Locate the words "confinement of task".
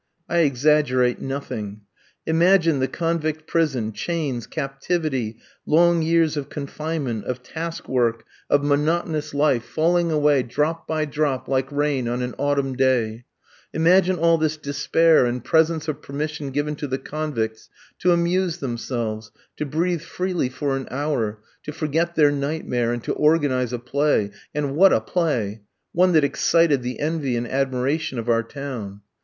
6.49-7.87